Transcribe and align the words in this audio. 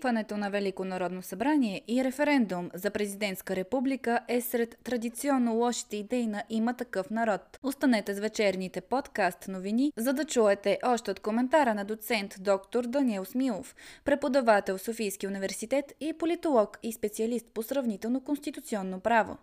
Свикването 0.00 0.36
на 0.36 0.50
Велико 0.50 0.84
народно 0.84 1.22
събрание 1.22 1.82
и 1.88 2.04
референдум 2.04 2.70
за 2.74 2.90
президентска 2.90 3.56
република 3.56 4.20
е 4.28 4.40
сред 4.40 4.78
традиционно 4.84 5.54
лошите 5.54 5.96
идеи 5.96 6.26
на 6.26 6.42
има 6.50 6.74
такъв 6.74 7.10
народ. 7.10 7.58
Останете 7.62 8.14
с 8.14 8.20
вечерните 8.20 8.80
подкаст 8.80 9.48
новини, 9.48 9.92
за 9.96 10.12
да 10.12 10.24
чуете 10.24 10.78
още 10.84 11.10
от 11.10 11.20
коментара 11.20 11.74
на 11.74 11.84
доцент 11.84 12.34
доктор 12.40 12.84
Даниел 12.84 13.24
Смилов, 13.24 13.74
преподавател 14.04 14.78
в 14.78 14.82
Софийски 14.82 15.26
университет 15.26 15.92
и 16.00 16.12
политолог 16.12 16.78
и 16.82 16.92
специалист 16.92 17.46
по 17.54 17.62
сравнително 17.62 18.20
конституционно 18.20 19.00
право. 19.00 19.36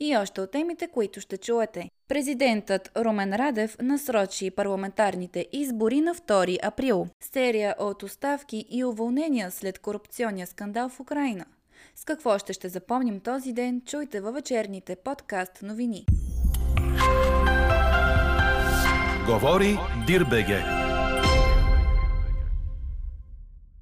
И 0.00 0.16
още 0.16 0.40
от 0.40 0.50
темите, 0.50 0.88
които 0.88 1.20
ще 1.20 1.36
чуете. 1.36 1.90
Президентът 2.08 2.90
Румен 2.96 3.34
Радев 3.34 3.76
насрочи 3.82 4.50
парламентарните 4.50 5.46
избори 5.52 6.00
на 6.00 6.14
2 6.14 6.58
април. 6.62 7.06
Серия 7.20 7.74
от 7.78 8.02
оставки 8.02 8.64
и 8.70 8.84
уволнения 8.84 9.50
след 9.50 9.78
корупционния 9.78 10.46
скандал 10.46 10.88
в 10.88 11.00
Украина. 11.00 11.44
С 11.96 12.04
какво 12.04 12.38
ще 12.38 12.52
ще 12.52 12.68
запомним 12.68 13.20
този 13.20 13.52
ден, 13.52 13.82
чуйте 13.86 14.20
във 14.20 14.34
вечерните 14.34 14.96
подкаст 14.96 15.62
новини. 15.62 16.06
Говори 19.26 19.78
Дирбеге. 20.06 20.81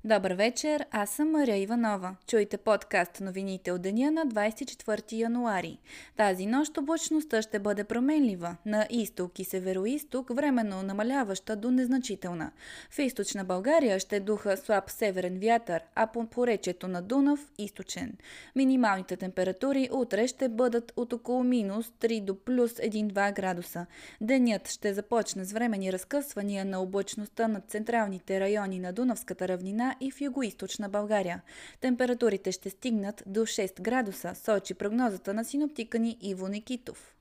Добър 0.04 0.32
вечер, 0.32 0.86
аз 0.90 1.10
съм 1.10 1.30
Мария 1.30 1.56
Иванова. 1.56 2.16
Чуйте 2.26 2.56
подкаст 2.56 3.20
новините 3.20 3.72
от 3.72 3.82
деня 3.82 4.10
на 4.10 4.26
24 4.26 5.12
януари. 5.12 5.78
Тази 6.16 6.46
нощ 6.46 6.78
облачността 6.78 7.42
ще 7.42 7.58
бъде 7.58 7.84
променлива. 7.84 8.56
На 8.66 8.86
изток 8.90 9.38
и 9.38 9.44
североисток 9.44 10.34
временно 10.34 10.82
намаляваща 10.82 11.56
до 11.56 11.70
незначителна. 11.70 12.50
В 12.90 12.98
източна 12.98 13.44
България 13.44 13.98
ще 13.98 14.20
духа 14.20 14.56
слаб 14.56 14.90
северен 14.90 15.38
вятър, 15.38 15.82
а 15.94 16.06
по 16.06 16.26
поречето 16.26 16.88
на 16.88 17.02
Дунав– 17.02 17.50
източен. 17.58 18.12
Минималните 18.56 19.16
температури 19.16 19.88
утре 19.92 20.26
ще 20.26 20.48
бъдат 20.48 20.92
от 20.96 21.12
около 21.12 21.44
минус 21.44 21.92
3 22.00 22.24
до 22.24 22.44
плюс 22.44 22.72
1-2 22.72 23.34
градуса. 23.34 23.86
Денят 24.20 24.68
ще 24.68 24.94
започне 24.94 25.44
с 25.44 25.52
времени 25.52 25.92
разкъсвания 25.92 26.64
на 26.64 26.82
облачността 26.82 27.48
над 27.48 27.70
централните 27.70 28.40
райони 28.40 28.78
на 28.78 28.92
Дунавската 28.92 29.48
равнина 29.48 29.89
и 30.00 30.10
в 30.10 30.20
югоизточна 30.20 30.88
България. 30.88 31.42
Температурите 31.80 32.52
ще 32.52 32.70
стигнат 32.70 33.22
до 33.26 33.40
6 33.40 33.80
градуса, 33.80 34.34
сочи 34.34 34.74
прогнозата 34.74 35.34
на 35.34 35.44
синоптика 35.44 35.98
ни 35.98 36.16
Иво 36.20 36.48
Никитов. 36.48 37.14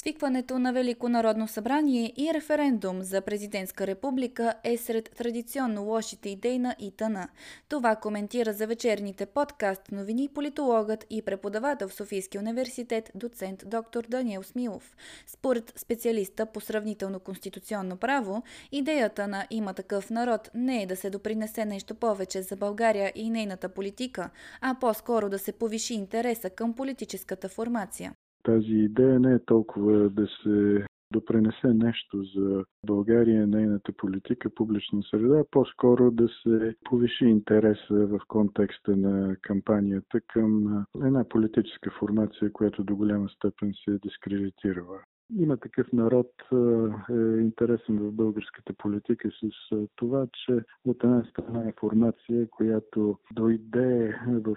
Свикването 0.00 0.58
на 0.58 0.72
Велико 0.72 1.08
народно 1.08 1.48
събрание 1.48 2.12
и 2.16 2.34
референдум 2.34 3.02
за 3.02 3.20
президентска 3.20 3.86
република 3.86 4.54
е 4.64 4.76
сред 4.76 5.10
традиционно 5.16 5.84
лошите 5.84 6.28
идеи 6.28 6.58
на 6.58 6.76
ИТАНА. 6.78 7.28
Това 7.68 7.96
коментира 7.96 8.52
за 8.52 8.66
вечерните 8.66 9.26
подкаст 9.26 9.82
новини 9.92 10.28
политологът 10.34 11.06
и 11.10 11.22
преподавател 11.22 11.88
в 11.88 11.94
Софийски 11.94 12.38
университет 12.38 13.10
доцент 13.14 13.62
доктор 13.66 14.04
Даниел 14.08 14.42
Смилов. 14.42 14.96
Според 15.26 15.72
специалиста 15.76 16.46
по 16.46 16.60
сравнително 16.60 17.20
конституционно 17.20 17.96
право, 17.96 18.42
идеята 18.72 19.28
на 19.28 19.46
има 19.50 19.74
такъв 19.74 20.10
народ 20.10 20.50
не 20.54 20.82
е 20.82 20.86
да 20.86 20.96
се 20.96 21.10
допринесе 21.10 21.64
нещо 21.64 21.94
повече 21.94 22.42
за 22.42 22.56
България 22.56 23.12
и 23.14 23.30
нейната 23.30 23.68
политика, 23.68 24.30
а 24.60 24.76
по-скоро 24.80 25.28
да 25.28 25.38
се 25.38 25.52
повиши 25.52 25.94
интереса 25.94 26.50
към 26.50 26.74
политическата 26.74 27.48
формация 27.48 28.12
тази 28.48 28.74
идея 28.74 29.20
не 29.20 29.34
е 29.34 29.44
толкова 29.44 30.10
да 30.10 30.26
се 30.42 30.86
допренесе 31.12 31.66
нещо 31.74 32.22
за 32.36 32.64
България, 32.86 33.46
нейната 33.46 33.92
политика, 33.92 34.50
публична 34.54 35.02
среда, 35.10 35.44
по-скоро 35.50 36.10
да 36.10 36.28
се 36.42 36.74
повиши 36.84 37.24
интереса 37.24 38.06
в 38.06 38.20
контекста 38.28 38.96
на 38.96 39.36
кампанията 39.42 40.20
към 40.20 40.84
една 41.04 41.24
политическа 41.28 41.90
формация, 41.98 42.52
която 42.52 42.84
до 42.84 42.96
голяма 42.96 43.28
степен 43.28 43.72
се 43.84 43.98
дискредитирала. 43.98 44.98
Има 45.36 45.56
такъв 45.56 45.92
народ 45.92 46.32
е 47.10 47.40
интересен 47.40 47.98
в 47.98 48.12
българската 48.12 48.72
политика 48.72 49.30
с 49.30 49.76
това, 49.96 50.26
че 50.32 50.64
от 50.84 51.04
една 51.04 51.24
страна 51.30 51.68
е 51.68 51.72
формация, 51.80 52.48
която 52.50 53.18
дойде 53.32 54.20
в 54.26 54.56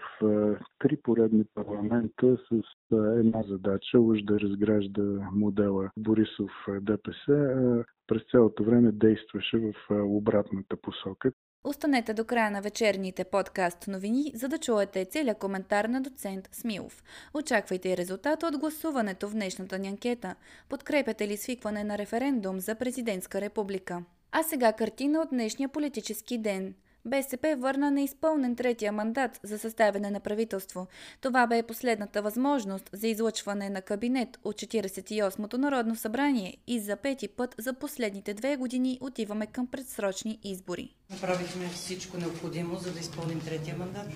три 0.80 0.98
поредни 0.98 1.46
парламента 1.54 2.38
с 2.38 2.62
една 2.92 3.44
задача, 3.44 4.00
уж 4.00 4.22
да 4.24 4.40
разгражда 4.40 5.30
модела 5.34 5.92
Борисов 5.98 6.52
ДПС, 6.82 7.84
през 8.08 8.22
цялото 8.32 8.64
време 8.64 8.92
действаше 8.92 9.58
в 9.58 9.74
обратната 9.92 10.76
посока. 10.82 11.32
Останете 11.64 12.14
до 12.14 12.26
края 12.26 12.52
на 12.52 12.62
вечерните 12.62 13.24
подкаст 13.24 13.88
новини, 13.88 14.32
за 14.36 14.48
да 14.48 14.58
чуете 14.58 15.06
целият 15.06 15.38
коментар 15.38 15.86
на 15.86 16.02
доцент 16.02 16.50
Смилов. 16.52 17.04
Очаквайте 17.34 17.90
и 17.90 17.98
резултата 17.98 18.48
от 18.48 18.58
гласуването 18.58 19.30
в 19.30 19.34
днешната 19.34 19.80
ни 19.80 19.88
анкета. 19.88 20.36
Подкрепяте 20.70 21.28
ли 21.28 21.38
свикване 21.38 21.84
на 21.84 21.98
референдум 21.98 22.60
за 22.60 22.76
президентска 22.76 23.42
република? 23.42 24.04
А 24.32 24.44
сега 24.44 24.74
картина 24.74 25.22
от 25.22 25.30
днешния 25.30 25.70
политически 25.70 26.38
ден– 26.38 26.74
БСП 27.06 27.56
върна 27.60 27.92
неизпълнен 27.92 28.56
третия 28.56 28.92
мандат 28.92 29.40
за 29.44 29.60
съставяне 29.60 30.12
на 30.12 30.20
правителство. 30.20 30.88
Това 31.22 31.48
бе 31.48 31.64
последната 31.64 32.22
възможност 32.22 32.90
за 32.94 33.08
излъчване 33.08 33.70
на 33.70 33.82
кабинет 33.82 34.40
от 34.44 34.56
48-то 34.56 35.58
Народно 35.58 35.96
събрание 35.96 36.58
и 36.68 36.80
за 36.80 36.96
пети 36.96 37.28
път 37.28 37.56
за 37.58 37.74
последните 37.74 38.34
две 38.34 38.56
години 38.56 38.98
отиваме 39.02 39.46
към 39.48 39.68
предсрочни 39.68 40.40
избори. 40.44 40.96
Направихме 41.10 41.70
всичко 41.70 42.18
необходимо, 42.18 42.76
за 42.76 42.94
да 42.94 43.00
изпълним 43.00 43.42
третия 43.42 43.76
мандат. 43.78 44.08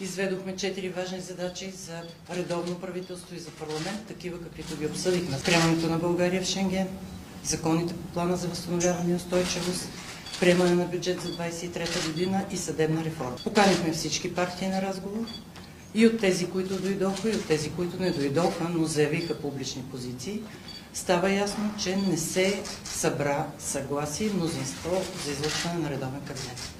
Изведохме 0.00 0.56
четири 0.56 0.88
важни 0.88 1.20
задачи 1.20 1.70
за 1.70 2.02
редовно 2.30 2.80
правителство 2.80 3.34
и 3.34 3.38
за 3.38 3.50
парламент, 3.50 4.06
такива 4.08 4.42
каквито 4.42 4.76
ги 4.76 4.86
обсъдихме. 4.86 5.36
Приемането 5.44 5.86
на 5.86 5.98
България 5.98 6.42
в 6.42 6.46
Шенген, 6.46 6.88
законите 7.44 7.94
по 7.94 8.12
плана 8.12 8.36
за 8.36 8.48
възстановяване 8.48 9.12
и 9.12 9.14
устойчивост, 9.14 9.88
приемане 10.40 10.74
на 10.74 10.84
бюджет 10.84 11.20
за 11.20 11.28
23-та 11.28 12.08
година 12.08 12.44
и 12.52 12.56
съдебна 12.56 13.04
реформа. 13.04 13.36
Поканихме 13.44 13.92
всички 13.92 14.34
партии 14.34 14.68
на 14.68 14.82
разговор 14.82 15.26
и 15.94 16.06
от 16.06 16.20
тези, 16.20 16.50
които 16.50 16.82
дойдоха, 16.82 17.30
и 17.30 17.36
от 17.36 17.46
тези, 17.46 17.70
които 17.70 18.02
не 18.02 18.10
дойдоха, 18.10 18.68
но 18.68 18.84
заявиха 18.84 19.38
публични 19.38 19.82
позиции. 19.82 20.42
Става 20.94 21.30
ясно, 21.30 21.74
че 21.78 21.96
не 21.96 22.16
се 22.16 22.62
събра 22.84 23.46
съгласие 23.58 24.30
мнозинство 24.30 25.02
за 25.24 25.32
излъчване 25.32 25.78
на 25.78 25.90
редовен 25.90 26.20
кабинет. 26.20 26.70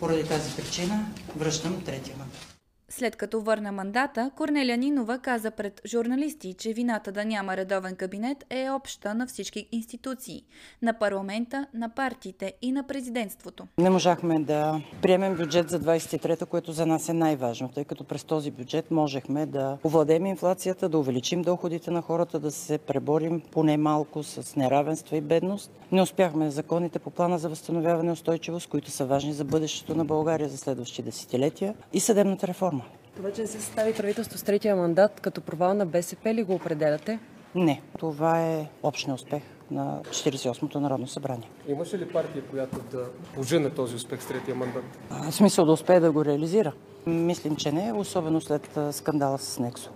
Поради 0.00 0.24
тази 0.24 0.50
причина 0.56 1.06
връщам 1.36 1.82
третия 1.84 2.16
мандат. 2.18 2.49
След 2.92 3.16
като 3.16 3.40
върна 3.40 3.72
мандата, 3.72 4.30
Корнелия 4.36 4.78
Нинова 4.78 5.18
каза 5.18 5.50
пред 5.50 5.80
журналисти, 5.86 6.54
че 6.54 6.72
вината 6.72 7.12
да 7.12 7.24
няма 7.24 7.56
редовен 7.56 7.96
кабинет 7.96 8.44
е 8.50 8.70
обща 8.70 9.14
на 9.14 9.26
всички 9.26 9.68
институции– 9.72 10.44
на 10.82 10.98
парламента, 10.98 11.66
на 11.74 11.88
партиите 11.88 12.52
и 12.62 12.72
на 12.72 12.86
президентството. 12.86 13.66
Не 13.78 13.90
можахме 13.90 14.38
да 14.38 14.80
приемем 15.02 15.36
бюджет 15.36 15.70
за 15.70 15.80
23-та, 15.80 16.46
което 16.46 16.72
за 16.72 16.86
нас 16.86 17.08
е 17.08 17.12
най-важно, 17.12 17.68
тъй 17.68 17.84
като 17.84 18.04
през 18.04 18.24
този 18.24 18.50
бюджет 18.50 18.90
можехме 18.90 19.46
да 19.46 19.78
овладеем 19.84 20.26
инфлацията, 20.26 20.88
да 20.88 20.98
увеличим 20.98 21.42
доходите 21.42 21.90
на 21.90 22.02
хората, 22.02 22.40
да 22.40 22.50
се 22.50 22.78
преборим 22.78 23.42
поне 23.50 23.76
малко 23.76 24.22
с 24.22 24.56
неравенство 24.56 25.16
и 25.16 25.20
бедност. 25.20 25.72
Не 25.92 26.02
успяхме 26.02 26.50
законите 26.50 26.98
по 26.98 27.10
плана 27.10 27.38
за 27.38 27.48
възстановяване 27.48 28.08
и 28.08 28.12
устойчивост, 28.12 28.68
които 28.68 28.90
са 28.90 29.06
важни 29.06 29.32
за 29.32 29.44
бъдещето 29.44 29.94
на 29.94 30.04
България 30.04 30.48
за 30.48 30.58
следващи 30.58 31.02
десетилетия 31.02 31.74
и 31.92 32.00
съдебната 32.00 32.46
реформа. 32.46 32.79
Това, 33.16 33.32
че 33.32 33.40
не 33.40 33.46
се 33.46 33.60
състави 33.60 33.94
правителство 33.94 34.38
с 34.38 34.42
третия 34.42 34.76
мандат, 34.76 35.20
като 35.20 35.40
провал 35.40 35.74
на 35.74 35.86
БСП 35.86 36.34
ли 36.34 36.42
го 36.42 36.54
определяте? 36.54 37.18
Не, 37.54 37.82
това 37.98 38.42
е 38.42 38.66
общ 38.82 39.08
успех 39.08 39.42
на 39.70 40.00
48-то 40.02 40.80
Народно 40.80 41.06
събрание. 41.06 41.48
Имаше 41.68 41.98
ли 41.98 42.08
партия, 42.08 42.42
която 42.50 42.78
да 42.92 43.04
пожене 43.34 43.70
този 43.70 43.96
успех 43.96 44.22
с 44.22 44.26
третия 44.26 44.54
мандат? 44.54 44.84
В 45.10 45.32
смисъл 45.32 45.64
да 45.64 45.72
успее 45.72 46.00
да 46.00 46.12
го 46.12 46.24
реализира? 46.24 46.72
Мислим, 47.06 47.56
че 47.56 47.72
не, 47.72 47.92
особено 47.92 48.40
след 48.40 48.78
скандала 48.92 49.38
с 49.38 49.58
Нексо. 49.58 49.90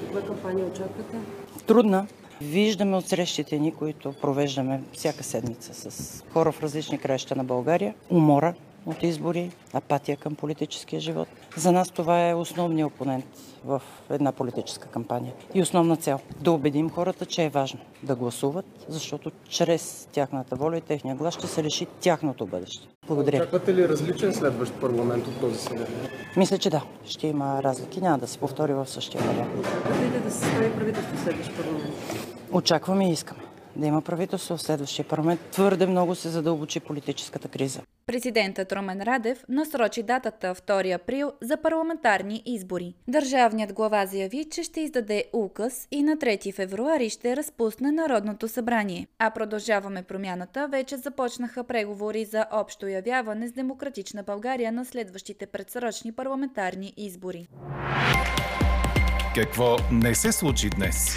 Каква 0.00 0.22
кампания 0.22 0.66
очаквате? 0.66 1.16
Трудна. 1.66 2.06
Виждаме 2.40 2.96
от 2.96 3.06
срещите 3.06 3.58
ни, 3.58 3.74
които 3.74 4.12
провеждаме 4.12 4.82
всяка 4.92 5.24
седмица 5.24 5.90
с 5.90 6.24
хора 6.32 6.52
в 6.52 6.62
различни 6.62 6.98
краища 6.98 7.36
на 7.36 7.44
България, 7.44 7.94
умора 8.10 8.54
от 8.88 9.02
избори, 9.02 9.50
апатия 9.72 10.16
към 10.16 10.34
политическия 10.34 11.00
живот. 11.00 11.28
За 11.56 11.72
нас 11.72 11.90
това 11.90 12.28
е 12.28 12.34
основният 12.34 12.92
опонент 12.92 13.24
в 13.64 13.82
една 14.10 14.32
политическа 14.32 14.88
кампания. 14.88 15.32
И 15.54 15.62
основна 15.62 15.96
цел– 15.96 16.20
да 16.40 16.52
убедим 16.52 16.90
хората, 16.90 17.26
че 17.26 17.44
е 17.44 17.48
важно 17.48 17.80
да 18.02 18.14
гласуват, 18.14 18.66
защото 18.88 19.30
чрез 19.48 20.08
тяхната 20.12 20.56
воля 20.56 20.76
и 20.76 20.80
техния 20.80 21.14
глас 21.14 21.34
ще 21.34 21.46
се 21.46 21.62
реши 21.62 21.86
тяхното 22.00 22.46
бъдеще. 22.46 22.88
Благодаря. 23.06 23.36
Очаквате 23.36 23.74
ли 23.74 23.88
различен 23.88 24.34
следващ 24.34 24.74
парламент 24.80 25.26
от 25.26 25.40
този 25.40 25.58
сега? 25.58 25.84
Мисля, 26.36 26.58
че 26.58 26.70
да. 26.70 26.82
Ще 27.04 27.26
има 27.26 27.62
разлики. 27.62 28.00
Няма 28.00 28.18
да 28.18 28.26
се 28.26 28.38
повтори 28.38 28.74
в 28.74 28.86
същия 28.86 29.22
вариант. 29.22 29.58
Очаквате 29.60 30.20
да 30.20 30.30
се 30.30 30.38
състави 30.38 30.72
правителство 30.72 31.16
в 31.16 31.20
следващ 31.20 31.56
парламент? 31.56 31.94
Очакваме 32.52 33.08
и 33.08 33.12
искаме 33.12 33.47
да 33.76 33.86
има 33.86 34.02
правителство 34.02 34.56
в 34.56 34.62
следващия 34.62 35.08
парламент. 35.08 35.40
Твърде 35.50 35.86
много 35.86 36.14
се 36.14 36.28
задълбочи 36.28 36.80
политическата 36.80 37.48
криза. 37.48 37.80
Президентът 38.06 38.72
Ромен 38.72 39.02
Радев 39.02 39.44
насрочи 39.48 40.02
датата 40.02 40.54
2 40.54 40.94
април 40.94 41.32
за 41.42 41.56
парламентарни 41.56 42.42
избори. 42.46 42.94
Държавният 43.08 43.72
глава 43.72 44.06
заяви, 44.06 44.46
че 44.50 44.62
ще 44.62 44.80
издаде 44.80 45.24
указ 45.32 45.88
и 45.90 46.02
на 46.02 46.16
3 46.16 46.54
февруари 46.54 47.10
ще 47.10 47.36
разпусне 47.36 47.92
Народното 47.92 48.48
събрание. 48.48 49.06
А 49.18 49.30
продължаваме 49.30 50.02
промяната, 50.02 50.68
вече 50.70 50.96
започнаха 50.96 51.64
преговори 51.64 52.24
за 52.24 52.46
общо 52.52 52.86
явяване 52.86 53.48
с 53.48 53.52
Демократична 53.52 54.22
България 54.22 54.72
на 54.72 54.84
следващите 54.84 55.46
предсрочни 55.46 56.12
парламентарни 56.12 56.92
избори. 56.96 57.48
Какво 59.34 59.76
не 59.92 60.14
се 60.14 60.32
случи 60.32 60.70
днес? 60.70 61.16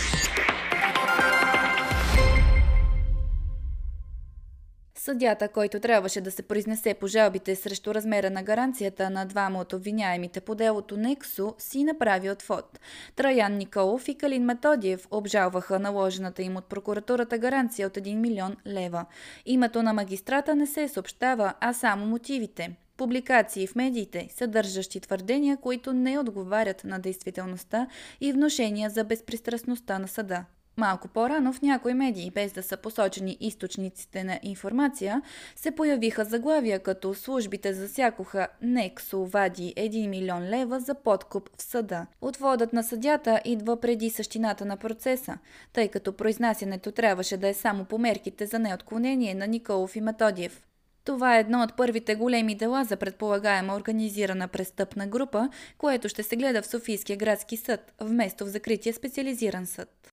Съдята, 5.04 5.50
който 5.50 5.80
трябваше 5.80 6.22
да 6.22 6.32
се 6.32 6.42
произнесе 6.42 6.94
по 6.94 7.08
жалбите 7.08 7.56
срещу 7.56 7.94
размера 7.94 8.30
на 8.30 8.44
гаранцията 8.44 9.10
на 9.10 9.26
двама 9.26 9.60
от 9.60 9.74
обвиняемите 9.74 10.42
по 10.42 10.56
делото 10.56 10.98
Нексо, 10.98 11.56
си 11.58 11.84
направи 11.84 12.30
отвод. 12.30 12.80
Траян 13.16 13.58
Николов 13.58 14.08
и 14.08 14.16
Калин 14.16 14.46
Методиев 14.46 15.08
обжалваха 15.12 15.80
наложената 15.80 16.42
им 16.42 16.56
от 16.56 16.66
прокуратурата 16.66 17.38
гаранция 17.38 17.88
от 17.88 17.94
1 17.94 18.16
милион 18.16 18.58
лева. 18.68 19.06
Името 19.46 19.84
на 19.84 19.94
магистрата 19.94 20.56
не 20.56 20.68
се 20.68 20.88
съобщава, 20.88 21.54
а 21.60 21.74
само 21.74 22.06
мотивите 22.06 22.76
публикации 22.98 23.68
в 23.68 23.76
медиите, 23.76 24.28
съдържащи 24.32 25.00
твърдения, 25.00 25.58
които 25.58 25.94
не 25.94 26.20
отговарят 26.20 26.84
на 26.84 27.00
действителността 27.00 27.88
и 28.22 28.34
вношения 28.34 28.90
за 28.90 29.04
безпристрастността 29.04 30.00
на 30.00 30.08
съда. 30.08 30.46
Малко 30.78 31.08
по-рано 31.08 31.54
в 31.54 31.62
някои 31.62 31.94
медии, 31.94 32.32
без 32.32 32.52
да 32.52 32.64
са 32.64 32.78
посочени 32.78 33.38
източниците 33.40 34.24
на 34.24 34.40
информация, 34.44 35.22
се 35.56 35.72
появиха 35.72 36.26
заглавия 36.26 36.80
като 36.80 37.14
службите 37.14 37.74
засякоха 37.74 38.48
Нексо 38.62 39.26
вади 39.26 39.74
1 39.78 40.08
милион 40.08 40.44
лева 40.44 40.80
за 40.80 40.96
подкуп 40.96 41.50
в 41.58 41.62
съда. 41.62 42.08
Отводът 42.22 42.74
на 42.74 42.84
съдята 42.84 43.42
идва 43.46 43.82
преди 43.82 44.10
същината 44.10 44.66
на 44.66 44.78
процеса, 44.78 45.38
тъй 45.74 45.88
като 45.88 46.14
произнасянето 46.14 46.92
трябваше 46.92 47.38
да 47.38 47.48
е 47.48 47.54
само 47.54 47.86
по 47.86 47.98
мерките 47.98 48.46
за 48.46 48.60
неотклонение 48.60 49.36
на 49.36 49.48
Николов 49.48 49.96
и 49.96 50.02
Методиев. 50.02 50.62
Това 51.04 51.38
е 51.38 51.40
едно 51.40 51.64
от 51.64 51.78
първите 51.78 52.16
големи 52.16 52.56
дела 52.56 52.84
за 52.84 52.98
предполагаема 52.98 53.76
организирана 53.76 54.48
престъпна 54.48 55.08
група, 55.08 55.50
което 55.78 56.10
ще 56.10 56.24
се 56.24 56.36
гледа 56.36 56.62
в 56.62 56.68
Софийския 56.68 57.18
градски 57.18 57.58
съд, 57.58 57.94
вместо 58.02 58.46
в 58.46 58.50
закрития 58.50 58.94
специализиран 58.94 59.66
съд. 59.66 60.11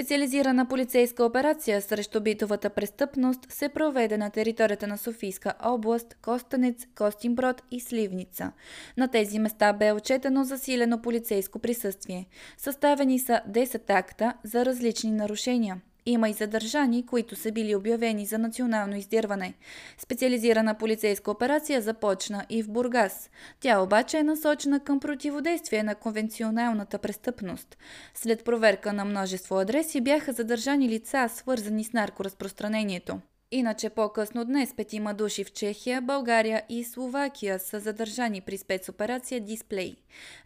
Специализирана 0.00 0.68
полицейска 0.68 1.24
операция 1.24 1.82
срещу 1.82 2.20
битовата 2.20 2.70
престъпност 2.70 3.52
се 3.52 3.68
проведе 3.68 4.18
на 4.18 4.30
територията 4.30 4.86
на 4.86 4.98
Софийска 4.98 5.54
област, 5.64 6.16
Костанец, 6.22 6.86
Костинброд 6.94 7.62
и 7.70 7.80
Сливница. 7.80 8.52
На 8.96 9.08
тези 9.08 9.38
места 9.38 9.72
бе 9.72 9.92
отчетено 9.92 10.44
засилено 10.44 11.02
полицейско 11.02 11.58
присъствие. 11.58 12.26
Съставени 12.58 13.18
са 13.18 13.40
10 13.48 13.90
акта 13.90 14.34
за 14.44 14.64
различни 14.64 15.10
нарушения. 15.10 15.80
Има 16.06 16.28
и 16.28 16.32
задържани, 16.32 17.06
които 17.06 17.36
са 17.36 17.52
били 17.52 17.74
обявени 17.74 18.26
за 18.26 18.38
национално 18.38 18.96
издирване. 18.96 19.54
Специализирана 19.98 20.74
полицейска 20.74 21.30
операция 21.30 21.82
започна 21.82 22.46
и 22.50 22.62
в 22.62 22.70
Бургас. 22.70 23.30
Тя 23.60 23.80
обаче 23.80 24.18
е 24.18 24.22
насочена 24.22 24.80
към 24.80 25.00
противодействие 25.00 25.82
на 25.82 25.94
конвенционалната 25.94 26.98
престъпност. 26.98 27.76
След 28.14 28.44
проверка 28.44 28.92
на 28.92 29.04
множество 29.04 29.58
адреси 29.58 30.00
бяха 30.00 30.32
задържани 30.32 30.88
лица, 30.88 31.28
свързани 31.28 31.84
с 31.84 31.92
наркоразпространението. 31.92 33.20
Иначе 33.52 33.90
по-късно 33.90 34.44
днес 34.44 34.74
петима 34.74 35.14
души 35.14 35.44
в 35.44 35.52
Чехия, 35.52 36.00
България 36.00 36.62
и 36.68 36.84
Словакия 36.84 37.58
са 37.58 37.80
задържани 37.80 38.40
при 38.40 38.58
спецоперация 38.58 39.40
Дисплей, 39.40 39.96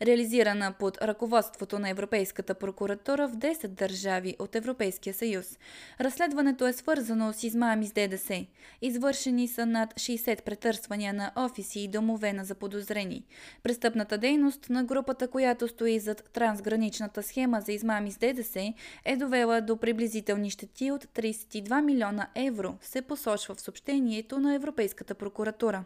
реализирана 0.02 0.72
под 0.78 0.98
ръководството 1.02 1.78
на 1.78 1.90
Европейската 1.90 2.54
прокуратура 2.54 3.28
в 3.28 3.36
10 3.36 3.68
държави 3.68 4.36
от 4.38 4.56
Европейския 4.56 5.14
съюз. 5.14 5.58
Разследването 6.00 6.66
е 6.66 6.72
свързано 6.72 7.32
с 7.32 7.44
измами 7.44 7.86
с 7.86 7.92
ДДС. 7.92 8.46
Извършени 8.82 9.48
са 9.48 9.66
над 9.66 9.94
60 9.94 10.42
претърсвания 10.42 11.14
на 11.14 11.32
офиси 11.36 11.80
и 11.80 11.88
домове 11.88 12.32
на 12.32 12.44
заподозрени. 12.44 13.24
Престъпната 13.62 14.18
дейност 14.18 14.70
на 14.70 14.84
групата, 14.84 15.28
която 15.28 15.68
стои 15.68 15.98
зад 15.98 16.30
трансграничната 16.32 17.22
схема 17.22 17.60
за 17.60 17.72
измами 17.72 18.12
с 18.12 18.18
ДДС, 18.18 18.72
е 19.04 19.16
довела 19.16 19.60
до 19.60 19.76
приблизителни 19.76 20.50
щети 20.50 20.90
от 20.90 21.04
32 21.04 21.82
милиона 21.82 22.26
евро– 22.34 22.74
се 22.94 23.02
посочва 23.02 23.54
в 23.54 23.60
съобщението 23.60 24.38
на 24.38 24.54
Европейската 24.54 25.14
прокуратура. 25.14 25.84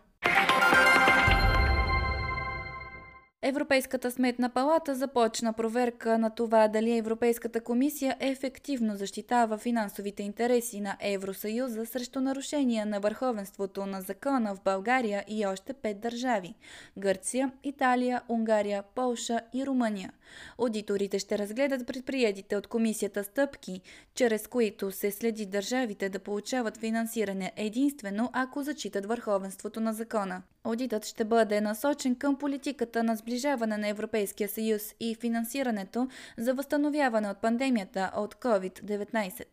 Европейската 3.42 4.10
сметна 4.10 4.48
палата 4.48 4.94
започна 4.94 5.52
проверка 5.52 6.18
на 6.18 6.30
това 6.30 6.68
дали 6.68 6.96
Европейската 6.96 7.60
комисия 7.60 8.16
ефективно 8.20 8.96
защитава 8.96 9.58
финансовите 9.58 10.22
интереси 10.22 10.80
на 10.80 10.96
Евросъюза 11.00 11.86
срещу 11.86 12.20
нарушения 12.20 12.86
на 12.86 13.00
върховенството 13.00 13.86
на 13.86 14.00
закона 14.00 14.54
в 14.54 14.62
България 14.64 15.24
и 15.28 15.46
още 15.46 15.72
пет 15.72 16.00
държави– 16.00 16.54
Гърция, 16.98 17.52
Италия, 17.64 18.22
Унгария, 18.28 18.82
Полша 18.94 19.40
и 19.54 19.66
Румъния. 19.66 20.12
Аудиторите 20.58 21.18
ще 21.18 21.38
разгледат 21.38 21.86
предприятите 21.86 22.56
от 22.56 22.66
комисията 22.66 23.24
стъпки, 23.24 23.80
чрез 24.14 24.46
които 24.46 24.90
се 24.90 25.10
следи 25.10 25.46
държавите 25.46 26.08
да 26.08 26.18
получават 26.18 26.76
финансиране 26.76 27.52
единствено 27.56 28.30
ако 28.32 28.62
зачитат 28.62 29.06
върховенството 29.06 29.80
на 29.80 29.92
закона. 29.92 30.42
Аудитът 30.68 31.06
ще 31.06 31.24
бъде 31.24 31.60
насочен 31.60 32.16
към 32.16 32.36
политиката 32.36 33.02
на 33.02 33.16
сближаване 33.16 33.76
на 33.76 33.88
Европейския 33.88 34.48
съюз 34.48 34.82
и 35.00 35.14
финансирането 35.14 36.08
за 36.38 36.54
възстановяване 36.54 37.30
от 37.30 37.40
пандемията 37.40 38.10
от 38.16 38.34
COVID-19. 38.34 39.44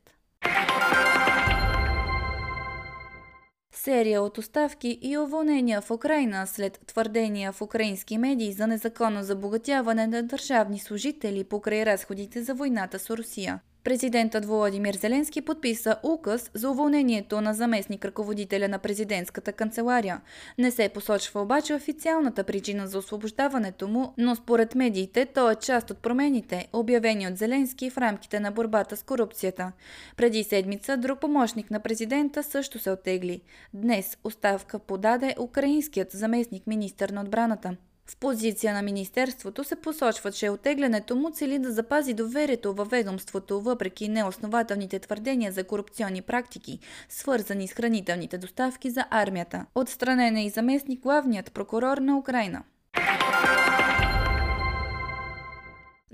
Серия 3.72 4.22
от 4.22 4.38
оставки 4.38 5.00
и 5.02 5.18
уволнения 5.18 5.82
в 5.82 5.92
Украина 5.92 6.48
след 6.48 6.80
твърдения 6.88 7.52
в 7.52 7.62
украински 7.62 8.18
медии 8.18 8.52
за 8.52 8.68
незаконно 8.68 9.24
забогатяване 9.24 10.08
на 10.08 10.24
държавни 10.24 10.80
служители 10.80 11.44
покрай 11.44 11.86
разходите 11.86 12.44
за 12.44 12.54
войната 12.54 13.00
с 13.00 13.10
Русия. 13.10 13.60
Президентът 13.86 14.46
Володимир 14.46 14.94
Зеленски 14.96 15.42
подписа 15.42 15.96
указ 16.04 16.52
за 16.54 16.70
уволнението 16.70 17.42
на 17.42 17.54
заместник 17.54 18.06
ръководителя 18.06 18.68
на 18.68 18.80
президентската 18.80 19.54
канцелария. 19.54 20.22
Не 20.58 20.72
се 20.72 20.90
посочва 20.90 21.42
обаче 21.42 21.74
официалната 21.74 22.44
причина 22.44 22.88
за 22.88 22.98
освобождаването 22.98 23.88
му, 23.88 24.14
но 24.18 24.36
според 24.36 24.76
медиите 24.76 25.26
то 25.26 25.52
е 25.52 25.56
част 25.56 25.90
от 25.90 25.98
промените, 25.98 26.68
обявени 26.74 27.28
от 27.28 27.38
Зеленски 27.38 27.90
в 27.90 27.98
рамките 27.98 28.40
на 28.40 28.52
борбата 28.52 28.98
с 28.98 29.04
корупцията. 29.04 29.72
Преди 30.18 30.44
седмица 30.44 30.98
друг 30.98 31.20
помощник 31.20 31.72
на 31.72 31.80
президента 31.80 32.44
също 32.44 32.80
се 32.80 32.92
отегли. 32.92 33.42
Днес 33.74 34.18
оставка 34.24 34.80
подаде 34.80 35.36
украинският 35.40 36.12
заместник 36.12 36.68
министър 36.68 37.10
на 37.10 37.22
отбраната. 37.22 37.76
В 38.10 38.18
позиция 38.18 38.74
на 38.74 38.82
Министерството 38.82 39.64
се 39.64 39.76
посочва, 39.76 40.32
че 40.32 40.50
отеглянето 40.50 41.16
му 41.16 41.30
цели 41.30 41.60
да 41.60 41.72
запази 41.72 42.14
доверието 42.14 42.74
във 42.74 42.90
ведомството, 42.90 43.62
въпреки 43.62 44.10
неоснователните 44.10 45.00
твърдения 45.00 45.52
за 45.52 45.64
корупционни 45.64 46.22
практики, 46.22 46.80
свързани 47.10 47.68
с 47.68 47.74
хранителните 47.74 48.38
доставки 48.38 48.90
за 48.90 49.06
армията. 49.10 49.66
Отстранен 49.76 50.36
е 50.36 50.46
и 50.46 50.50
заместник 50.50 51.00
главният 51.00 51.54
прокурор 51.54 51.98
на 51.98 52.18
Украина. 52.18 52.64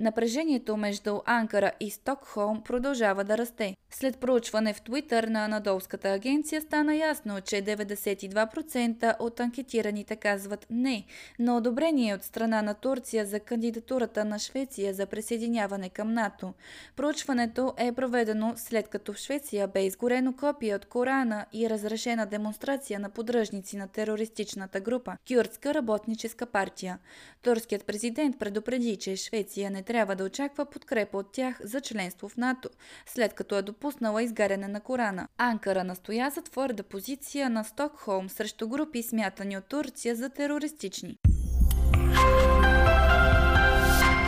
Напрежението 0.02 0.78
между 0.78 1.20
Анкара 1.26 1.72
и 1.80 1.90
Стокхолм 1.90 2.62
продължава 2.62 3.24
да 3.24 3.38
расте. 3.38 3.76
След 3.94 4.18
проучване 4.18 4.74
в 4.74 4.82
Твитър 4.82 5.24
на 5.24 5.46
Анадолската 5.46 6.10
агенция 6.10 6.62
стана 6.62 6.96
ясно, 6.96 7.42
че 7.42 7.56
92% 7.56 9.16
от 9.20 9.40
анкетираните 9.40 10.16
казват 10.16 10.66
не 10.70 11.06
на 11.40 11.58
одобрение 11.58 12.16
от 12.16 12.24
страна 12.24 12.62
на 12.62 12.74
Турция 12.74 13.26
за 13.26 13.40
кандидатурата 13.40 14.26
на 14.26 14.40
Швеция 14.40 14.94
за 14.94 15.06
присъединяване 15.06 15.90
към 15.90 16.14
НАТО. 16.14 16.54
Проучването 16.96 17.74
е 17.78 17.92
проведено 17.92 18.54
след 18.56 18.88
като 18.88 19.14
в 19.14 19.18
Швеция 19.18 19.68
бе 19.68 19.86
изгорено 19.86 20.36
копия 20.36 20.76
от 20.76 20.86
Корана 20.86 21.46
и 21.54 21.70
разрешена 21.70 22.26
демонстрация 22.26 23.00
на 23.00 23.10
подръжници 23.10 23.78
на 23.78 23.88
терористичната 23.88 24.80
група 24.80 25.18
Кюрдска 25.28 25.74
работническа 25.74 26.46
партия. 26.46 27.00
Турският 27.42 27.86
президент 27.86 28.40
предупреди, 28.40 28.96
че 28.96 29.16
Швеция 29.16 29.72
не 29.72 29.82
трябва 29.92 30.16
да 30.16 30.24
очаква 30.24 30.66
подкрепа 30.66 31.18
от 31.18 31.32
тях 31.32 31.60
за 31.64 31.82
членство 31.82 32.30
в 32.30 32.38
НАТО, 32.38 32.70
след 33.06 33.34
като 33.34 33.58
е 33.58 33.62
допуснала 33.62 34.24
изгаряне 34.24 34.68
на 34.68 34.80
Корана. 34.80 35.28
Анкара 35.38 35.84
настоя 35.84 36.30
за 36.30 36.42
твърда 36.42 36.84
позиция 36.84 37.50
на 37.50 37.64
Стокхолм 37.64 38.30
срещу 38.30 38.68
групи, 38.68 39.04
смятани 39.04 39.58
от 39.58 39.66
Турция 39.66 40.16
за 40.16 40.30
терористични. 40.30 41.18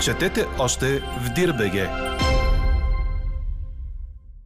Четете 0.04 0.46
още 0.60 1.00
в 1.00 1.34
Дирбеге! 1.36 1.90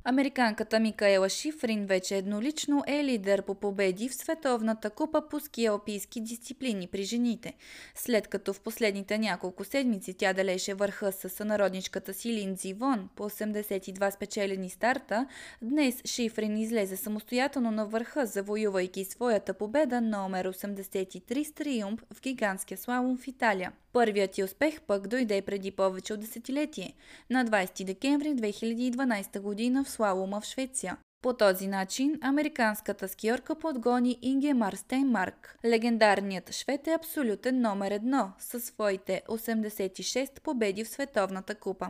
Американката 0.10 0.80
Микаела 0.80 1.30
Шифрин 1.30 1.86
вече 1.86 2.16
еднолично 2.18 2.84
е 2.88 3.04
лидер 3.04 3.42
по 3.42 3.56
победи 3.56 4.10
в 4.10 4.16
Световната 4.16 4.90
купа 4.90 5.22
по 5.30 5.40
ски 5.40 5.66
алпийски 5.66 6.22
дисциплини 6.22 6.88
при 6.88 7.04
жените. 7.04 7.54
След 7.96 8.28
като 8.28 8.54
в 8.54 8.62
последните 8.62 9.18
няколко 9.18 9.64
седмици 9.64 10.14
тя 10.14 10.34
делеше 10.34 10.74
върха 10.74 11.12
с 11.12 11.30
сънародничката 11.30 12.14
си 12.14 12.34
Линдзи 12.34 12.74
Вон 12.74 13.10
по 13.16 13.30
82 13.30 14.10
спечелени 14.10 14.70
старта, 14.70 15.28
днес 15.62 16.02
Шифрин 16.06 16.58
излезе 16.58 16.98
самостоятелно 16.98 17.72
на 17.72 17.86
върха, 17.86 18.26
завоювайки 18.26 19.06
своята 19.06 19.54
победа 19.54 20.02
номер 20.02 20.48
83 20.48 21.44
с 21.44 21.52
триумф 21.52 22.04
в 22.14 22.22
гигантския 22.22 22.78
слалом 22.78 23.18
в 23.18 23.28
Италия. 23.28 23.72
Първият 23.98 24.32
ти 24.32 24.44
успех 24.44 24.82
пък 24.82 25.08
дойде 25.08 25.42
преди 25.42 25.72
повече 25.72 26.14
от 26.14 26.20
десетилетие, 26.20 26.94
на 27.30 27.46
20 27.46 27.84
декември 27.84 28.28
2012 28.28 29.40
година 29.40 29.84
в 29.84 29.90
слалома 29.90 30.42
в 30.42 30.46
Швеция. 30.46 30.98
По 31.22 31.34
този 31.34 31.68
начин 31.68 32.16
американската 32.22 33.08
скиорка 33.08 33.56
подгони 33.56 34.20
Ингемар 34.22 34.74
Стейнмарк. 34.74 35.58
Легендарният 35.66 36.54
швед 36.54 36.88
е 36.88 36.94
абсолютен 36.94 37.62
номер 37.62 37.92
едно 37.92 38.32
със 38.40 38.64
своите 38.64 39.22
86 39.30 40.42
победи 40.42 40.84
в 40.84 40.90
Световната 40.90 41.56
купа. 41.56 41.88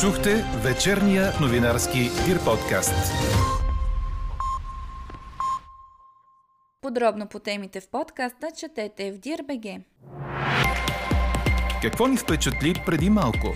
Чухте 0.00 0.44
вечерния 0.64 1.32
новинарски 1.40 1.98
Дир 2.26 2.44
подкаст. 2.44 3.12
Подробно 6.82 7.26
по 7.26 7.38
темите 7.38 7.80
в 7.80 7.88
подкаста 7.88 8.48
четете 8.56 9.12
в 9.12 9.18
Дирбеге. 9.18 9.80
Какво 11.86 12.06
ни 12.06 12.16
впечатли 12.16 12.74
преди 12.86 13.10
малко? 13.10 13.54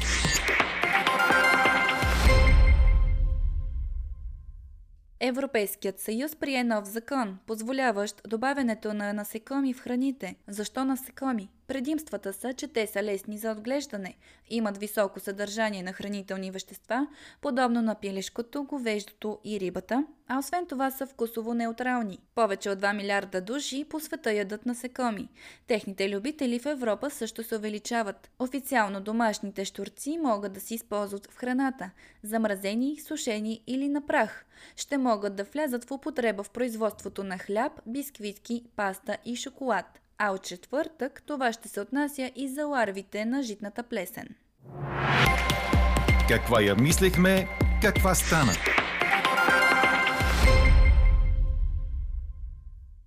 Европейският 5.21 6.01
съюз 6.01 6.37
прие 6.37 6.65
нов 6.65 6.85
закон, 6.85 7.39
позволяващ 7.47 8.23
добавянето 8.29 8.95
на 8.95 9.13
насекоми 9.13 9.75
в 9.75 9.81
храните. 9.81 10.37
Защо 10.49 10.85
насекоми? 10.85 11.49
Предимствата 11.71 12.33
са, 12.33 12.53
че 12.53 12.69
те 12.69 12.87
са 12.87 13.03
лесни 13.03 13.39
за 13.39 13.51
отглеждане, 13.51 14.17
имат 14.49 14.79
високо 14.79 15.21
съдържание 15.21 15.83
на 15.83 15.93
хранителни 15.93 16.51
вещества, 16.51 17.07
подобно 17.41 17.83
на 17.83 17.95
пилешкото, 17.95 18.65
говеждото 18.65 19.39
и 19.45 19.61
рибата, 19.61 20.07
а 20.29 20.39
освен 20.39 20.67
това 20.67 20.91
са 20.91 21.07
вкусово 21.07 21.55
неутрални. 21.55 22.19
Повече 22.35 22.71
от 22.71 22.79
2 22.79 22.97
милиарда 22.97 23.41
души 23.41 23.85
по 23.91 24.01
света 24.01 24.33
ядат 24.33 24.67
насекоми. 24.67 25.29
Техните 25.67 26.11
любители 26.11 26.59
в 26.59 26.67
Европа 26.67 27.11
също 27.11 27.43
се 27.43 27.57
увеличават. 27.57 28.31
Официално 28.39 29.01
домашните 29.01 29.65
штурци 29.65 30.19
могат 30.19 30.53
да 30.53 30.61
се 30.61 30.75
използват 30.75 31.27
в 31.27 31.37
храната– 31.37 31.91
замразени, 32.23 33.01
сушени 33.01 33.63
или 33.67 33.89
на 33.89 34.07
прах. 34.07 34.45
Ще 34.77 34.99
могат 34.99 35.37
да 35.37 35.45
влязат 35.45 35.85
в 35.85 35.91
употреба 35.91 36.43
в 36.43 36.51
производството 36.51 37.25
на 37.25 37.39
хляб, 37.39 37.73
бисквитки, 37.87 38.65
паста 38.77 39.17
и 39.25 39.37
шоколад 39.37 40.00
а 40.23 40.31
от 40.31 40.43
четвъртък 40.43 41.23
това 41.27 41.53
ще 41.53 41.69
се 41.69 41.81
отнася 41.81 42.31
и 42.37 42.49
за 42.49 42.67
ларвите 42.67 43.25
на 43.25 43.43
житната 43.43 43.83
плесен. 43.83 44.29
Каква 46.29 46.63
я 46.63 46.75
мислехме, 46.75 47.49
каква 47.83 48.15
стана? 48.15 48.53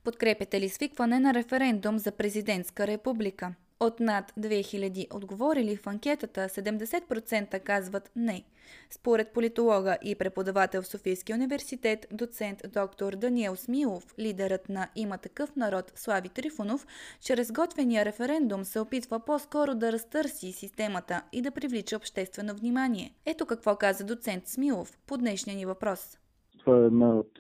Подкрепяте 0.04 0.62
ли 0.62 0.70
свикване 0.70 1.20
на 1.20 1.34
референдум 1.34 2.00
за 2.00 2.12
президентска 2.12 2.88
република? 2.88 3.54
От 3.84 4.00
над 4.00 4.34
2000 4.40 5.16
отговорили 5.16 5.76
в 5.76 5.88
анкетата, 5.88 6.42
70% 6.42 7.60
казват 7.60 8.12
не. 8.16 8.44
Според 8.90 9.34
политолога 9.34 9.98
и 10.04 10.16
преподавател 10.16 10.82
в 10.82 10.88
Софийския 10.88 11.36
университет, 11.36 12.08
доцент 12.12 12.62
доктор 12.74 13.14
Даниел 13.14 13.56
Смилов, 13.56 14.04
лидерът 14.20 14.70
на 14.70 14.88
Има 14.96 15.18
такъв 15.18 15.56
народ 15.56 15.92
Слави 15.96 16.30
Трифонов, 16.30 16.88
чрез 17.22 17.52
готвения 17.52 18.06
референдум 18.06 18.64
се 18.64 18.80
опитва 18.80 19.20
по-скоро 19.20 19.76
да 19.76 19.92
разтърси 19.92 20.52
системата 20.52 21.22
и 21.32 21.42
да 21.42 21.52
привлича 21.52 21.96
обществено 21.96 22.56
внимание. 22.56 23.14
Ето 23.26 23.46
какво 23.46 23.76
каза 23.76 24.06
доцент 24.06 24.48
Смилов 24.48 24.98
по 25.08 25.18
днешния 25.18 25.58
ни 25.58 25.66
въпрос. 25.66 26.18
Това 26.60 26.78
е 26.78 26.86
една 26.86 27.16
от 27.16 27.40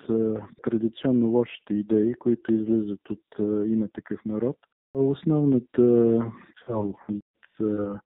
традиционно 0.63 1.27
лошите 1.27 1.73
идеи, 1.73 2.13
които 2.13 2.53
излизат 2.53 3.09
от 3.09 3.25
има 3.67 3.87
такъв 3.87 4.25
народ– 4.25 4.57
Основната 5.09 6.19
цел 6.65 6.95
от 7.09 7.23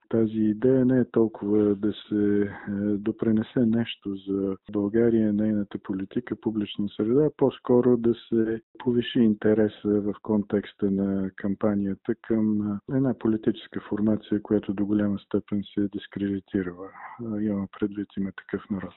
тази 0.10 0.40
идея 0.40 0.86
не 0.86 1.00
е 1.00 1.12
толкова 1.12 1.76
да 1.76 1.94
се 1.94 2.42
е, 2.42 2.72
допренесе 2.98 3.60
нещо 3.60 4.16
за 4.16 4.56
България, 4.72 5.34
нейната 5.34 5.78
политика, 5.84 6.36
публична 6.42 6.90
среда, 6.90 7.26
а 7.26 7.32
по-скоро 7.38 7.98
да 7.98 8.14
се 8.30 8.62
повиши 8.80 9.20
интереса 9.20 10.02
в 10.02 10.14
контекста 10.22 10.92
на 10.92 11.32
кампанията 11.36 12.16
към 12.16 12.80
една 12.94 13.14
политическа 13.20 13.82
формация, 13.90 14.42
която 14.42 14.74
до 14.74 14.86
голяма 14.86 15.20
степен 15.20 15.64
се 15.74 15.82
е 15.82 15.88
дискредитирала. 15.88 16.90
Има 17.22 17.68
предвид 17.80 18.08
има 18.18 18.32
такъв 18.32 18.70
народ. 18.70 18.96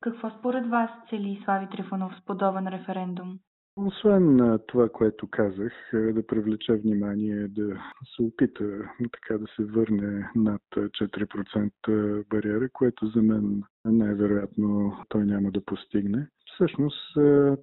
Какво 0.00 0.30
според 0.30 0.66
вас 0.66 0.90
цели 1.10 1.40
Слави 1.44 1.68
Трифонов 1.70 2.12
с 2.16 2.24
подобен 2.24 2.68
референдум? 2.68 3.38
Освен 3.86 4.58
това, 4.66 4.88
което 4.88 5.28
казах, 5.30 5.72
да 5.92 6.26
привлече 6.26 6.72
внимание, 6.72 7.48
да 7.48 7.80
се 8.16 8.22
опита 8.22 8.64
така 9.12 9.38
да 9.38 9.46
се 9.56 9.64
върне 9.64 10.30
над 10.36 10.62
4% 10.76 12.24
бариера, 12.28 12.68
което 12.72 13.06
за 13.06 13.22
мен 13.22 13.62
най-вероятно 13.84 14.96
той 15.08 15.24
няма 15.24 15.50
да 15.50 15.64
постигне. 15.64 16.26
Всъщност 16.54 17.14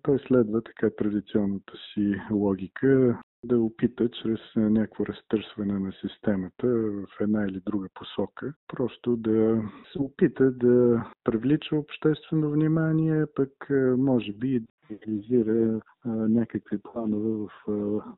той 0.03 0.19
следва 0.27 0.62
така 0.62 0.89
традиционната 0.89 1.74
си 1.93 2.22
логика 2.31 3.22
да 3.45 3.60
опита 3.60 4.10
чрез 4.10 4.39
някакво 4.55 5.05
разтърсване 5.05 5.79
на 5.79 5.91
системата 5.91 6.67
в 6.67 7.22
една 7.22 7.45
или 7.45 7.62
друга 7.65 7.88
посока, 7.93 8.53
просто 8.67 9.15
да 9.15 9.62
се 9.91 10.00
опита 10.00 10.51
да 10.51 11.05
привлича 11.24 11.75
обществено 11.75 12.51
внимание, 12.51 13.25
пък 13.36 13.51
може 13.98 14.34
би 14.34 14.62
реализира 14.92 15.82
някакви 16.06 16.77
планове 16.77 17.30
в 17.30 17.50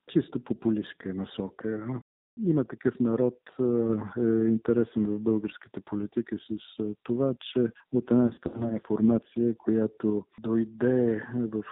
чисто 0.08 0.44
популистска 0.44 1.14
насока. 1.14 1.88
Има 2.46 2.66
такъв 2.66 3.00
народ 3.00 3.40
е 4.18 4.48
интересен 4.48 5.06
в 5.06 5.20
българската 5.20 5.82
политика 5.82 6.38
с 6.38 6.84
това, 7.04 7.34
че 7.40 7.72
от 7.94 8.12
една 8.12 8.32
страна 8.38 8.76
е 8.76 8.82
формация, 8.88 9.56
която 9.58 10.26
дойде 10.40 11.24
в 11.36 11.64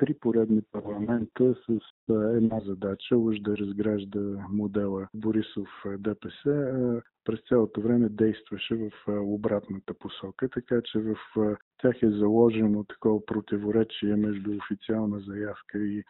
три 0.00 0.14
поредни 0.14 0.62
парламента 0.72 1.54
с 1.54 1.80
една 2.08 2.60
задача, 2.60 3.16
уж 3.16 3.40
да 3.40 3.56
разгражда 3.56 4.20
модела 4.50 5.08
Борисов 5.14 5.68
ДПС, 5.98 7.02
през 7.24 7.40
цялото 7.48 7.80
време 7.80 8.08
действаше 8.08 8.74
в 8.74 8.90
обратната 9.08 9.94
посока, 9.94 10.48
така 10.48 10.80
че 10.84 10.98
в 10.98 11.16
тях 11.82 12.02
е 12.02 12.10
заложено 12.10 12.84
такова 12.84 13.26
противоречие 13.26 14.16
между 14.16 14.56
официална 14.56 15.20
заявка 15.20 15.78
и 15.78 16.04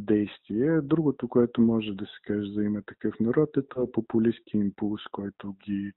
действие. 0.00 0.80
Другото, 0.80 1.28
което 1.28 1.60
може 1.60 1.92
да 1.94 2.04
се 2.04 2.20
каже 2.26 2.52
за 2.52 2.62
има 2.62 2.82
такъв 2.82 3.20
народ 3.20 3.56
е 3.56 3.62
това 3.62 3.92
популистски 3.92 4.56
импулс, 4.56 5.02
който 5.12 5.54
ги 5.66 5.92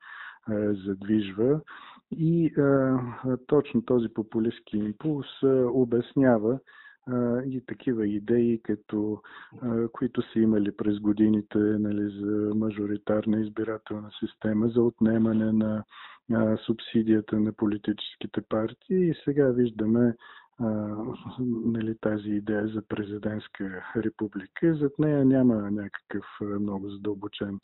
задвижва. 0.85 1.61
И 2.11 2.53
а, 2.57 2.99
точно 3.47 3.81
този 3.81 4.07
популистски 4.13 4.77
импулс 4.77 5.27
а, 5.43 5.47
обяснява 5.65 6.59
и 7.45 7.61
такива 7.67 8.07
идеи, 8.07 8.61
като 8.63 9.21
които 9.91 10.21
са 10.21 10.39
имали 10.39 10.71
през 10.71 10.99
годините 10.99 11.57
нали, 11.57 12.09
за 12.19 12.55
мажоритарна 12.55 13.39
избирателна 13.39 14.09
система, 14.19 14.69
за 14.69 14.81
отнемане 14.81 15.51
на 15.51 15.83
субсидията 16.65 17.39
на 17.39 17.53
политическите 17.53 18.41
партии 18.49 19.09
и 19.09 19.13
сега 19.25 19.47
виждаме 19.47 20.15
нали, 21.65 21.95
тази 22.01 22.29
идея 22.29 22.67
за 22.67 22.81
президентска 22.81 23.83
република. 23.95 24.75
Зад 24.75 24.99
нея 24.99 25.25
няма 25.25 25.71
някакъв 25.71 26.25
много 26.59 26.89
задълбочен 26.89 27.59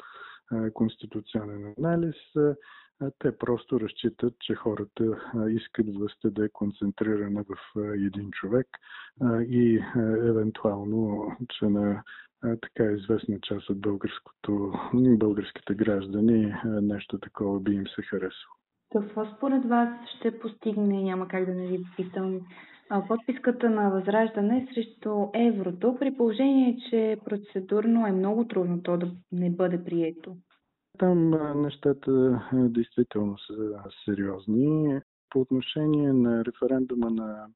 конституционен 0.74 1.74
анализ. 1.78 2.16
Те 3.20 3.38
просто 3.38 3.80
разчитат, 3.80 4.34
че 4.40 4.56
хората 4.56 5.04
искат 5.50 5.96
властта 5.96 6.30
да 6.30 6.46
е 6.46 6.50
концентрирана 6.50 7.44
в 7.44 7.82
един 7.96 8.32
човек 8.32 8.68
и 9.50 9.80
евентуално, 10.30 11.32
че 11.50 11.66
на 11.66 12.04
така 12.42 12.84
известна 12.84 13.40
част 13.42 13.70
от 13.70 13.82
българското, 13.82 14.74
българските 14.94 15.74
граждани 15.74 16.54
нещо 16.66 17.20
такова 17.20 17.60
би 17.60 17.74
им 17.74 17.88
се 17.88 18.02
харесало. 18.02 18.54
Какво 18.92 19.26
според 19.38 19.66
вас 19.66 19.90
ще 20.18 20.40
постигне, 20.40 21.04
няма 21.04 21.28
как 21.28 21.46
да 21.46 21.54
не 21.54 21.68
ви 21.68 21.80
питам, 21.98 22.40
подписката 23.08 23.70
на 23.70 23.90
възраждане 23.90 24.68
срещу 24.74 25.28
еврото, 25.34 25.96
при 26.00 26.16
положение, 26.16 26.78
че 26.90 27.18
процедурно 27.26 28.08
е 28.08 28.12
много 28.12 28.48
трудно 28.48 28.84
то 28.84 28.98
да 28.98 29.12
не 29.32 29.52
бъде 29.52 29.84
прието? 29.84 30.36
Там 30.98 31.30
нещата 31.62 32.42
действително 32.54 33.38
са 33.38 33.84
сериозни. 34.06 35.02
По 35.30 35.42
отношение 35.42 36.14
на 36.14 36.46
референдума 36.46 37.10
на 37.10 37.48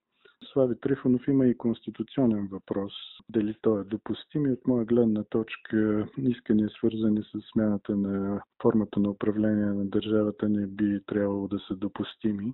Слави 0.53 0.79
Трифонов 0.79 1.27
има 1.27 1.47
и 1.47 1.57
конституционен 1.57 2.47
въпрос. 2.51 2.93
Дали 3.29 3.55
той 3.61 3.81
е 3.81 3.83
допустим 3.83 4.45
и 4.45 4.51
от 4.51 4.67
моя 4.67 4.85
гледна 4.85 5.23
точка 5.23 6.07
искания 6.17 6.69
свързани 6.69 7.23
с 7.23 7.51
смяната 7.51 7.95
на 7.95 8.41
формата 8.61 8.99
на 8.99 9.09
управление 9.09 9.65
на 9.65 9.85
държавата 9.85 10.49
не 10.49 10.67
би 10.67 10.99
трябвало 11.05 11.47
да 11.47 11.59
са 11.59 11.75
допустими. 11.75 12.53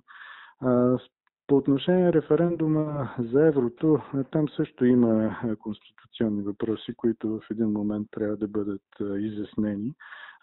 По 1.46 1.56
отношение 1.56 2.04
на 2.04 2.12
референдума 2.12 3.14
за 3.32 3.46
еврото, 3.46 4.00
там 4.32 4.48
също 4.48 4.84
има 4.84 5.36
конституционни 5.58 6.42
въпроси, 6.42 6.94
които 6.96 7.28
в 7.28 7.50
един 7.50 7.70
момент 7.70 8.08
трябва 8.10 8.36
да 8.36 8.48
бъдат 8.48 8.82
изяснени, 9.00 9.94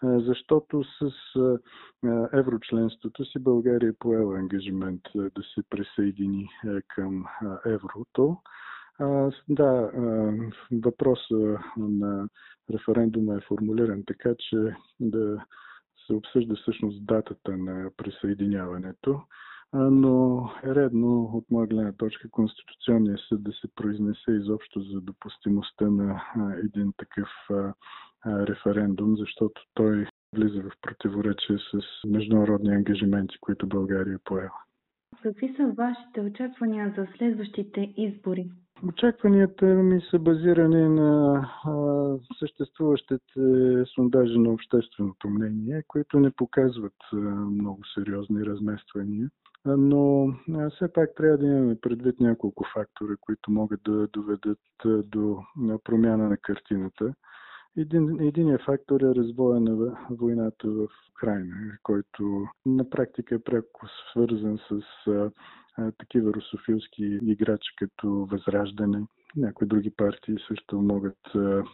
защото 0.02 0.84
с 0.84 1.12
еврочленството 2.32 3.24
си 3.24 3.38
България 3.38 3.88
е 3.88 3.98
поела 3.98 4.38
ангажимент 4.38 5.00
да 5.14 5.42
се 5.54 5.62
присъедини 5.70 6.48
към 6.88 7.24
еврото. 7.66 8.36
Да, 9.48 9.90
въпросът 10.72 11.58
на 11.76 12.28
референдума 12.70 13.36
е 13.36 13.46
формулиран 13.48 14.02
така, 14.06 14.34
че 14.38 14.56
да 15.00 15.44
се 16.06 16.14
обсъжда 16.14 16.54
всъщност 16.56 17.06
датата 17.06 17.56
на 17.56 17.90
присъединяването 17.96 19.20
но 19.74 20.48
е 20.64 20.74
редно 20.74 21.30
от 21.34 21.50
моя 21.50 21.66
гледна 21.66 21.92
точка 21.92 22.30
Конституционния 22.30 23.18
съд 23.28 23.42
да 23.42 23.52
се 23.52 23.68
произнесе 23.74 24.30
изобщо 24.30 24.80
за 24.80 25.00
допустимостта 25.00 25.90
на 25.90 26.22
един 26.64 26.92
такъв 26.96 27.28
референдум, 28.26 29.16
защото 29.16 29.62
той 29.74 30.06
влиза 30.36 30.62
в 30.62 30.72
противоречие 30.82 31.56
с 31.58 32.06
международни 32.06 32.74
ангажименти, 32.74 33.36
които 33.40 33.66
България 33.66 34.14
е 34.14 34.24
поела. 34.24 34.62
Какви 35.22 35.54
са 35.56 35.72
вашите 35.76 36.20
очаквания 36.20 36.94
за 36.96 37.06
следващите 37.16 37.94
избори? 37.96 38.50
Очакванията 38.88 39.64
ми 39.64 40.00
са 40.10 40.18
базирани 40.18 40.88
на 40.88 41.34
а, 41.64 41.72
съществуващите 42.38 43.84
сондажи 43.94 44.38
на 44.38 44.50
общественото 44.50 45.28
мнение, 45.28 45.82
които 45.88 46.20
не 46.20 46.30
показват 46.30 46.96
а, 47.12 47.16
много 47.16 47.80
сериозни 47.94 48.44
размествания 48.46 49.30
но 49.66 50.32
все 50.70 50.92
пак 50.92 51.14
трябва 51.16 51.38
да 51.38 51.46
имаме 51.46 51.80
предвид 51.80 52.20
няколко 52.20 52.64
фактора, 52.74 53.16
които 53.20 53.50
могат 53.50 53.80
да 53.82 54.08
доведат 54.08 54.58
до 54.84 55.42
промяна 55.84 56.28
на 56.28 56.36
картината. 56.36 57.14
Един, 57.76 58.20
единият 58.20 58.62
фактор 58.62 59.00
е 59.00 59.14
развоя 59.14 59.60
на 59.60 59.96
войната 60.10 60.70
в 60.70 60.88
Украина, 61.10 61.78
който 61.82 62.46
на 62.66 62.90
практика 62.90 63.34
е 63.34 63.38
пряко 63.38 63.86
свързан 64.10 64.58
с 64.58 64.82
а, 65.06 65.30
а, 65.76 65.92
такива 65.92 66.32
русофилски 66.32 67.18
играчи 67.22 67.76
като 67.78 68.08
Възраждане, 68.10 69.06
някои 69.36 69.66
други 69.66 69.90
партии 69.90 70.36
също 70.48 70.82
могат 70.82 71.18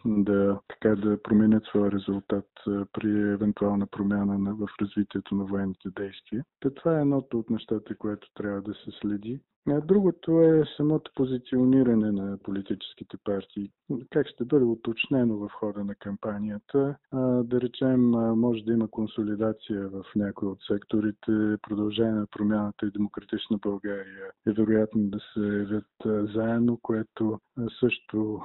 да, 0.05 0.59
така, 0.67 0.95
да 0.95 1.21
променят 1.21 1.63
своя 1.63 1.91
резултат 1.91 2.47
при 2.65 3.31
евентуална 3.31 3.87
промяна 3.87 4.55
в 4.55 4.67
развитието 4.81 5.35
на 5.35 5.45
военните 5.45 5.89
действия. 5.89 6.45
Та 6.59 6.69
това 6.69 6.97
е 6.97 7.01
едното 7.01 7.39
от 7.39 7.49
нещата, 7.49 7.97
което 7.97 8.27
трябва 8.33 8.61
да 8.61 8.73
се 8.73 8.91
следи. 9.01 9.39
Другото 9.83 10.41
е 10.41 10.63
самото 10.77 11.11
позициониране 11.15 12.11
на 12.11 12.37
политическите 12.37 13.17
партии. 13.23 13.71
Как 14.09 14.27
ще 14.27 14.45
бъде 14.45 14.65
уточнено 14.65 15.37
в 15.37 15.49
хода 15.49 15.83
на 15.83 15.95
кампанията? 15.95 16.95
Да 17.43 17.61
речем, 17.61 18.01
може 18.39 18.63
да 18.63 18.73
има 18.73 18.87
консолидация 18.87 19.89
в 19.89 20.03
някои 20.15 20.47
от 20.47 20.57
секторите, 20.67 21.57
продължение 21.61 22.13
на 22.13 22.27
промяната 22.27 22.85
и 22.85 22.91
демократична 22.91 23.57
България 23.57 24.25
е 24.47 24.51
вероятно 24.51 25.01
да 25.03 25.19
се 25.33 25.39
явят 25.39 25.85
заедно, 26.33 26.79
което 26.81 27.39
също 27.79 28.41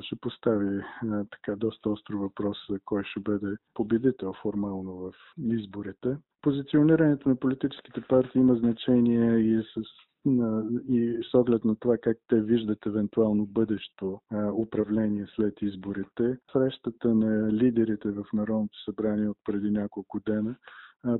ще 0.00 0.16
постави 0.16 0.80
така 1.30 1.56
доста 1.56 1.90
остро 1.90 2.18
въпрос 2.18 2.58
кой 2.84 3.04
ще 3.04 3.20
бъде 3.20 3.56
победител 3.74 4.32
формално 4.42 4.96
в 4.96 5.12
изборите. 5.38 6.16
Позиционирането 6.42 7.28
на 7.28 7.36
политическите 7.36 8.00
партии 8.00 8.40
има 8.40 8.54
значение 8.54 9.38
и 9.38 9.62
с 9.62 9.82
и 10.88 11.18
с 11.30 11.34
оглед 11.34 11.64
на 11.64 11.76
това 11.76 11.98
как 11.98 12.16
те 12.28 12.40
виждат 12.40 12.86
евентуално 12.86 13.46
бъдещо 13.46 14.20
управление 14.54 15.26
след 15.36 15.62
изборите. 15.62 16.38
Срещата 16.52 17.14
на 17.14 17.52
лидерите 17.52 18.10
в 18.10 18.24
Народното 18.32 18.82
събрание 18.84 19.28
от 19.28 19.38
преди 19.44 19.70
няколко 19.70 20.20
дена 20.20 20.56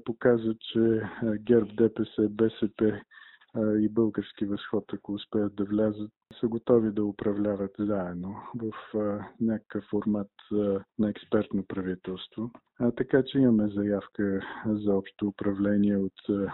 показва, 0.04 0.54
че 0.60 1.02
ГЕРБ, 1.40 1.72
ДПС, 1.74 2.28
БСП 2.28 3.00
и 3.56 3.88
български 3.88 4.44
възход, 4.44 4.84
ако 4.92 5.12
успеят 5.12 5.54
да 5.54 5.64
влязат, 5.64 6.10
са 6.40 6.48
готови 6.48 6.90
да 6.90 7.04
управляват 7.04 7.70
заедно 7.78 8.36
в 8.54 8.72
някакъв 9.40 9.84
формат 9.90 10.30
на 10.98 11.10
експертно 11.10 11.64
правителство. 11.68 12.50
А, 12.80 12.90
така 12.90 13.22
че 13.26 13.38
имаме 13.38 13.68
заявка 13.68 14.40
за 14.66 14.94
общо 14.94 15.26
управление 15.26 15.96
от 15.96 16.48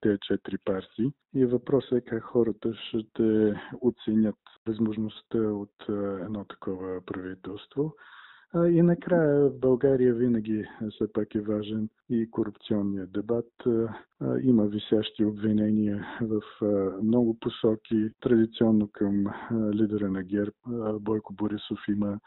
тези 0.00 0.18
четири 0.20 0.58
партии. 0.64 1.12
И 1.34 1.44
въпросът 1.46 1.92
е 1.92 2.00
как 2.00 2.22
хората 2.22 2.74
ще 2.74 3.54
оценят 3.80 4.38
възможността 4.66 5.38
от 5.38 5.88
едно 6.20 6.44
такова 6.44 7.00
правителство. 7.06 7.94
И 8.56 8.82
накрая 8.82 9.48
в 9.48 9.58
България 9.58 10.14
винаги 10.14 10.64
все 10.90 11.12
пак 11.12 11.34
е 11.34 11.40
важен 11.40 11.88
и 12.10 12.30
корупционният 12.30 13.12
дебат. 13.12 13.50
Има 14.42 14.66
висящи 14.66 15.24
обвинения 15.24 16.06
в 16.20 16.40
много 17.02 17.38
посоки. 17.40 18.10
Традиционно 18.20 18.88
към 18.92 19.26
лидера 19.74 20.10
на 20.10 20.22
ГЕРБ 20.22 20.52
Бойко 21.00 21.32
Борисов 21.32 21.78
има 21.88 22.18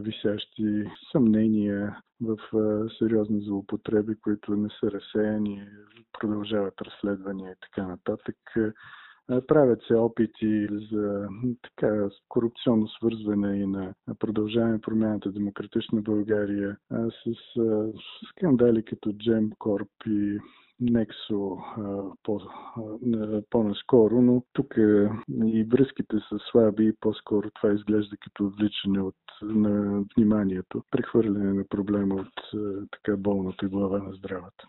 висящи 0.00 0.84
съмнения 1.12 1.98
в 2.20 2.36
сериозни 2.98 3.40
злоупотреби, 3.40 4.14
които 4.14 4.56
не 4.56 4.68
са 4.80 4.90
разсеяни, 4.90 5.68
продължават 6.20 6.74
разследвания 6.80 7.52
и 7.52 7.60
така 7.60 7.86
нататък. 7.86 8.36
Правят 9.26 9.82
се 9.88 9.94
опити 9.94 10.68
за 10.92 11.28
така 11.62 12.08
корупционно 12.28 12.88
свързване 12.88 13.56
и 13.56 13.66
на 13.66 13.94
продължаване 14.18 14.80
промяната 14.80 15.32
Демократична 15.32 16.02
България 16.02 16.76
с 16.90 17.34
скандали 18.28 18.82
като 18.82 19.12
Джем 19.12 19.50
и 20.06 20.38
Нексо 20.80 21.58
по, 22.22 22.40
по-наскоро, 23.50 24.22
но 24.22 24.42
тук 24.52 24.74
и 25.44 25.64
връзките 25.64 26.16
са 26.28 26.38
слаби 26.50 26.86
и 26.86 26.96
по-скоро 27.00 27.50
това 27.50 27.74
изглежда 27.74 28.16
като 28.16 28.46
отвличане 28.46 29.00
от 29.00 29.14
на 29.42 30.04
вниманието, 30.16 30.82
прехвърляне 30.90 31.52
на 31.52 31.64
проблема 31.68 32.14
от 32.14 32.60
така 32.90 33.16
болната 33.16 33.68
глава 33.68 33.98
на 33.98 34.12
здравата. 34.12 34.68